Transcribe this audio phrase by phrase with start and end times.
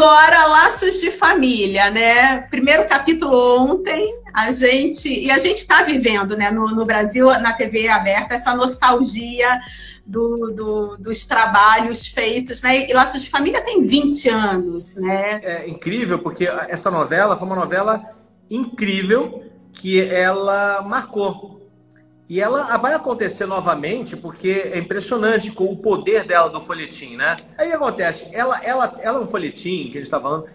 [0.00, 2.40] Agora, Laços de Família, né?
[2.48, 3.36] Primeiro capítulo
[3.70, 5.06] ontem, a gente.
[5.06, 9.60] E a gente está vivendo, né, no, no, Brasil, na TV aberta, essa nostalgia
[10.06, 12.88] do, do, dos trabalhos feitos, né?
[12.88, 15.38] E Laços de Família tem 20 anos, né?
[15.42, 18.02] É incrível, porque essa novela foi uma novela
[18.48, 21.59] incrível que ela marcou.
[22.30, 27.36] E ela vai acontecer novamente, porque é impressionante com o poder dela do folhetim, né?
[27.58, 28.28] Aí o que acontece?
[28.30, 30.46] Ela, ela, ela é um folhetim que a gente está falando.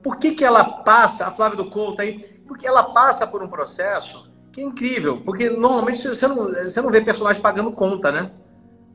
[0.00, 3.48] Por que, que ela passa, a Flávia do Couto aí, porque ela passa por um
[3.48, 5.20] processo que é incrível.
[5.24, 8.30] Porque normalmente você não, você não vê personagem pagando conta, né?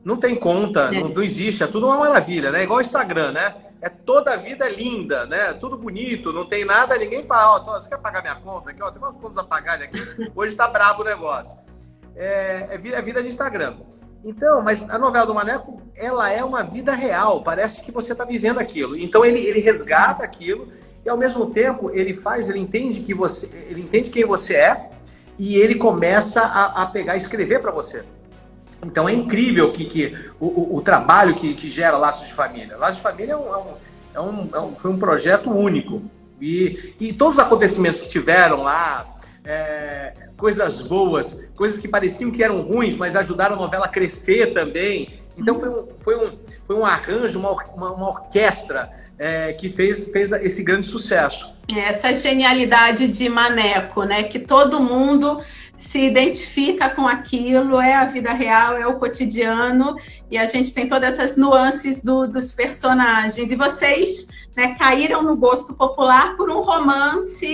[0.02, 1.02] Não tem conta, é.
[1.02, 2.62] não, não, existe, é tudo uma maravilha, né?
[2.62, 3.54] Igual o Instagram, né?
[3.82, 5.52] É toda a vida linda, né?
[5.52, 8.82] Tudo bonito, não tem nada, ninguém fala, ó, oh, você quer pagar minha conta aqui?
[8.82, 9.98] Ó, tem umas contas a pagar aqui.
[10.34, 11.54] Hoje tá brabo o negócio
[12.16, 13.76] é, é, é vida de Instagram.
[14.24, 18.24] Então, mas a novela do Maneco, ela é uma vida real, parece que você está
[18.24, 18.96] vivendo aquilo.
[18.96, 20.68] Então ele, ele resgata aquilo
[21.04, 24.90] e ao mesmo tempo ele faz, ele entende que você, ele entende quem você é
[25.38, 28.02] e ele começa a, a pegar escrever para você.
[28.82, 32.78] Então é incrível que, que o, o, o trabalho que, que, gera Laços de Família.
[32.78, 33.74] Laços de Família é um, é um,
[34.14, 36.02] é um, é foi um projeto único.
[36.40, 39.13] E, e todos os acontecimentos que tiveram lá,
[39.44, 44.54] é, coisas boas, coisas que pareciam que eram ruins, mas ajudaram a novela a crescer
[44.54, 45.20] também.
[45.36, 50.06] Então foi um, foi um, foi um arranjo, uma, uma, uma orquestra é, que fez,
[50.06, 51.52] fez esse grande sucesso.
[51.76, 54.22] Essa genialidade de Maneco, né?
[54.24, 55.42] Que todo mundo
[55.76, 59.96] se identifica com aquilo, é a vida real, é o cotidiano,
[60.30, 63.50] e a gente tem todas essas nuances do, dos personagens.
[63.50, 67.46] E vocês né, caíram no gosto popular por um romance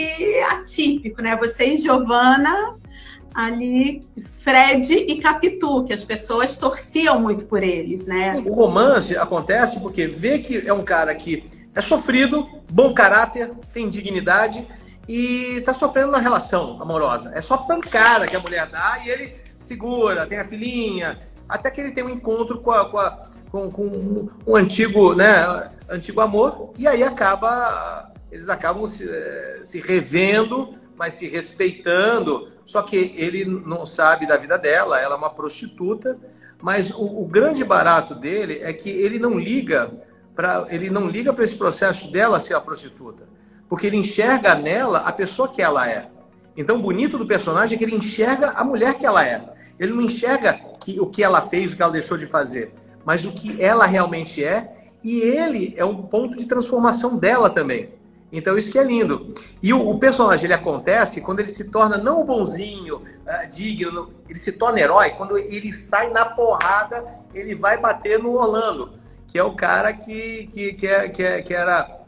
[0.71, 1.37] atípico, né?
[1.37, 2.77] Vocês, Giovana,
[3.35, 4.03] ali,
[4.39, 8.43] Fred e Capitu, que as pessoas torciam muito por eles, né?
[8.47, 13.89] O romance acontece porque vê que é um cara que é sofrido, bom caráter, tem
[13.89, 14.67] dignidade
[15.09, 17.33] e tá sofrendo na relação amorosa.
[17.35, 21.81] É só pancada que a mulher dá e ele segura, tem a filhinha, até que
[21.81, 23.21] ele tem um encontro com, a, com, a,
[23.51, 29.81] com, com um antigo, né, antigo amor e aí acaba eles acabam se, eh, se
[29.81, 32.53] revendo, mas se respeitando.
[32.65, 36.19] Só que ele não sabe da vida dela, ela é uma prostituta.
[36.63, 39.91] Mas o, o grande barato dele é que ele não liga
[40.35, 43.27] para ele não liga para esse processo dela ser a prostituta
[43.71, 46.09] porque ele enxerga nela a pessoa que ela é.
[46.57, 49.49] Então, o bonito do personagem é que ele enxerga a mulher que ela é.
[49.79, 52.75] Ele não enxerga que, o que ela fez, o que ela deixou de fazer,
[53.05, 54.91] mas o que ela realmente é.
[55.05, 57.95] E ele é um ponto de transformação dela também.
[58.33, 59.35] Então, isso que é lindo.
[59.63, 64.11] E o, o personagem ele acontece quando ele se torna não o bonzinho, uh, digno,
[64.29, 67.05] ele se torna herói quando ele sai na porrada,
[67.35, 68.93] ele vai bater no Orlando,
[69.27, 72.01] que é o cara que, que, que, é, que, é, que era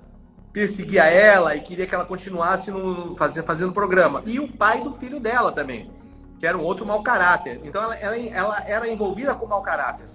[0.53, 4.22] perseguia ela e queria que ela continuasse no, fazendo, fazendo programa.
[4.27, 5.91] E o pai do filho dela também,
[6.38, 7.61] que era um outro mau caráter.
[7.65, 10.06] Então ela, ela, ela era envolvida com mau caráter.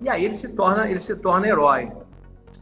[0.00, 1.90] E aí ele se torna, ele se torna herói.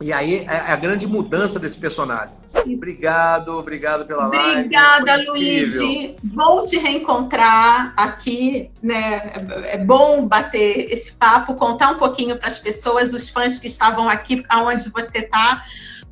[0.00, 2.36] E aí é a grande mudança desse personagem.
[2.66, 4.60] Obrigado, obrigado pela live.
[4.60, 6.16] Obrigada, Luigi.
[6.22, 9.32] Bom te reencontrar aqui, né?
[9.66, 14.08] É bom bater esse papo, contar um pouquinho para as pessoas, os fãs que estavam
[14.08, 15.62] aqui, aonde você está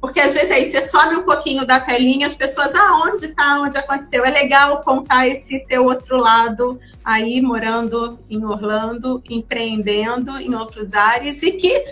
[0.02, 3.60] porque às vezes aí você sobe um pouquinho da telinha, as pessoas, ah, onde está,
[3.60, 4.24] onde aconteceu?
[4.24, 11.40] É legal contar esse teu outro lado aí, morando em Orlando, empreendendo em outros ares
[11.44, 11.84] e que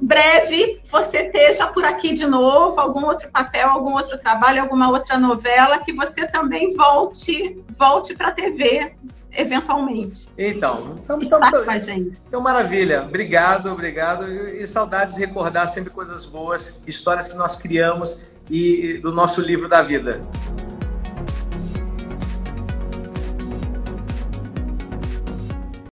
[0.00, 5.18] breve você esteja por aqui de novo, algum outro papel, algum outro trabalho, alguma outra
[5.18, 8.94] novela, que você também volte, volte para a TV
[9.36, 10.28] eventualmente.
[10.36, 11.18] Então, então,
[11.64, 12.18] com a gente.
[12.26, 13.02] Então, maravilha.
[13.02, 14.26] Obrigado, obrigado.
[14.26, 18.18] E, e saudades de recordar sempre coisas boas, histórias que nós criamos
[18.50, 20.22] e do nosso livro da vida.